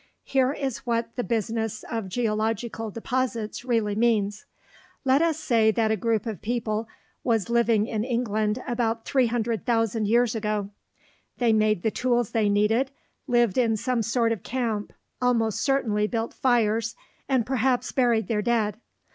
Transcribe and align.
Here 0.23 0.51
is 0.51 0.79
what 0.79 1.15
the 1.15 1.23
business 1.23 1.83
of 1.87 2.09
geological 2.09 2.89
deposits 2.89 3.63
really 3.63 3.93
means. 3.93 4.45
Let 5.05 5.21
us 5.21 5.37
say 5.39 5.69
that 5.69 5.91
a 5.91 5.95
group 5.95 6.25
of 6.25 6.41
people 6.41 6.87
was 7.23 7.51
living 7.51 7.85
in 7.85 8.03
England 8.03 8.63
about 8.67 9.05
300,000 9.05 10.07
years 10.07 10.33
ago. 10.33 10.71
They 11.37 11.53
made 11.53 11.83
the 11.83 11.91
tools 11.91 12.31
they 12.31 12.49
needed, 12.49 12.89
lived 13.27 13.59
in 13.59 13.77
some 13.77 14.01
sort 14.01 14.31
of 14.31 14.41
camp, 14.41 14.91
almost 15.21 15.61
certainly 15.61 16.07
built 16.07 16.33
fires, 16.33 16.95
and 17.29 17.45
perhaps 17.45 17.91
buried 17.91 18.27
their 18.27 18.41
dead. 18.41 18.77